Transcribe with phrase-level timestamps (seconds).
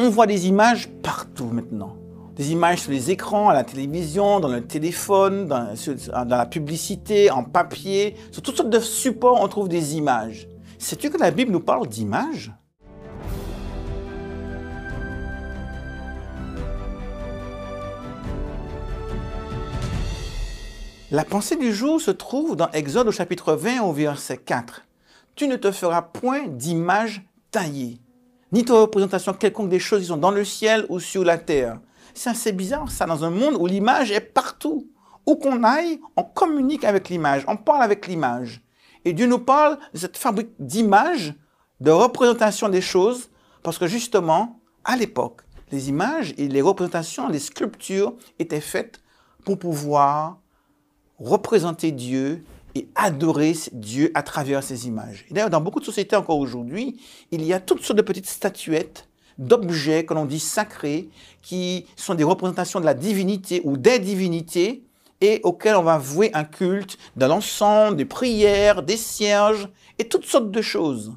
[0.00, 1.96] On voit des images partout maintenant.
[2.36, 5.74] Des images sur les écrans, à la télévision, dans le téléphone, dans,
[6.28, 8.14] la publicité, en papier.
[8.30, 10.46] Sur toutes sortes de supports, on trouve des images.
[10.78, 12.52] Sais-tu que la Bible nous parle d'images?
[21.10, 24.84] La pensée du jour se trouve dans Exode au chapitre 20 au verset 4.
[25.34, 27.98] Tu ne te feras point d'image taillée,
[28.52, 31.80] ni de représentation quelconque des choses qui sont dans le ciel ou sur la terre.
[32.14, 34.90] C'est assez bizarre ça, dans un monde où l'image est partout.
[35.26, 38.62] Où qu'on aille, on communique avec l'image, on parle avec l'image.
[39.04, 41.34] Et Dieu nous parle de cette fabrique d'images,
[41.80, 43.30] de représentation des choses,
[43.62, 49.02] parce que justement, à l'époque, les images et les représentations, les sculptures étaient faites
[49.44, 50.38] pour pouvoir
[51.18, 52.42] représenter Dieu
[52.94, 55.24] adorer Dieu à travers ces images.
[55.30, 59.08] D'ailleurs, dans beaucoup de sociétés encore aujourd'hui, il y a toutes sortes de petites statuettes
[59.38, 61.08] d'objets que l'on dit sacrés,
[61.42, 64.82] qui sont des représentations de la divinité ou des divinités,
[65.20, 70.26] et auxquelles on va vouer un culte, de l'encens, des prières, des cierges, et toutes
[70.26, 71.12] sortes de choses.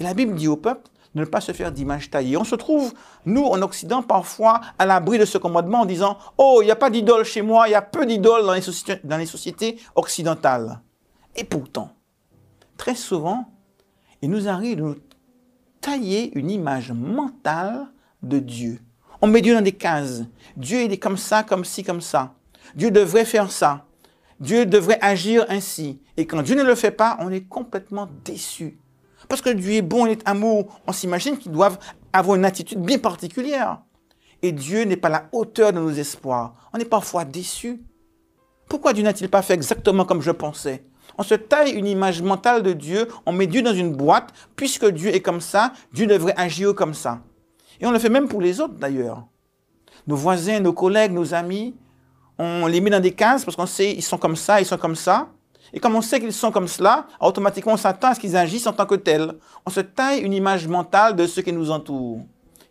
[0.00, 2.36] Et la Bible dit au peuple, de ne pas se faire d'image taillée.
[2.36, 2.92] On se trouve,
[3.24, 6.76] nous, en Occident, parfois à l'abri de ce commandement en disant Oh, il n'y a
[6.76, 8.54] pas d'idole chez moi, il y a peu d'idoles dans,
[9.04, 10.80] dans les sociétés occidentales.
[11.36, 11.90] Et pourtant,
[12.76, 13.44] très souvent,
[14.22, 14.96] il nous arrive de nous
[15.80, 17.88] tailler une image mentale
[18.22, 18.80] de Dieu.
[19.20, 20.22] On met Dieu dans des cases.
[20.56, 22.34] Dieu, il est comme ça, comme ci, comme ça.
[22.74, 23.86] Dieu devrait faire ça.
[24.40, 26.00] Dieu devrait agir ainsi.
[26.16, 28.78] Et quand Dieu ne le fait pas, on est complètement déçu.
[29.28, 30.80] Parce que Dieu est bon, il est amour.
[30.86, 31.78] On s'imagine qu'ils doivent
[32.12, 33.82] avoir une attitude bien particulière.
[34.42, 36.54] Et Dieu n'est pas la hauteur de nos espoirs.
[36.72, 37.82] On est parfois déçu.
[38.68, 40.84] Pourquoi Dieu n'a-t-il pas fait exactement comme je pensais?
[41.18, 44.32] On se taille une image mentale de Dieu, on met Dieu dans une boîte.
[44.54, 47.20] Puisque Dieu est comme ça, Dieu devrait agir comme ça.
[47.80, 49.24] Et on le fait même pour les autres d'ailleurs.
[50.06, 51.74] Nos voisins, nos collègues, nos amis,
[52.38, 54.78] on les met dans des cases parce qu'on sait ils sont comme ça, ils sont
[54.78, 55.28] comme ça.
[55.72, 58.66] Et comme on sait qu'ils sont comme cela, automatiquement on s'attend à ce qu'ils agissent
[58.66, 59.32] en tant que tels.
[59.64, 62.20] On se taille une image mentale de ceux qui nous entourent.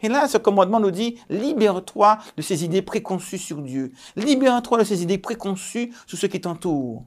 [0.02, 3.92] Et là, ce commandement nous dit, libère-toi de ces idées préconçues sur Dieu.
[4.16, 7.04] Libère-toi de ces idées préconçues sur ceux qui t'entourent.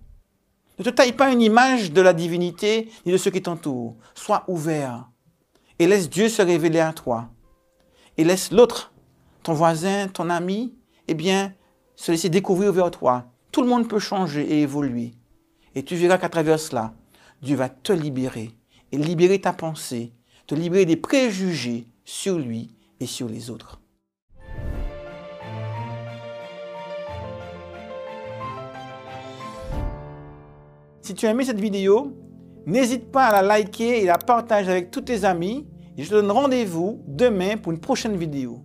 [0.78, 3.96] Ne te taille pas une image de la divinité ni de ceux qui t'entourent.
[4.14, 5.08] Sois ouvert
[5.78, 7.30] et laisse Dieu se révéler à toi.
[8.16, 8.92] Et laisse l'autre,
[9.42, 10.76] ton voisin, ton ami,
[11.08, 11.54] eh bien,
[11.96, 13.26] se laisser découvrir vers toi.
[13.50, 15.12] Tout le monde peut changer et évoluer.
[15.74, 16.94] Et tu verras qu'à travers cela,
[17.42, 18.50] Dieu va te libérer
[18.92, 20.12] et libérer ta pensée,
[20.46, 23.80] te libérer des préjugés sur lui et sur les autres.
[31.08, 32.12] Si tu as aimé cette vidéo,
[32.66, 35.66] n'hésite pas à la liker et la partager avec tous tes amis.
[35.96, 38.58] Et je te donne rendez-vous demain pour une prochaine vidéo.